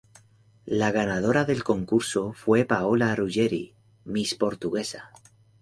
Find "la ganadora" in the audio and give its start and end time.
0.65-1.45